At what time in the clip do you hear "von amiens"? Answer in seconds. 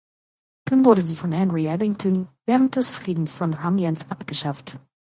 3.35-4.09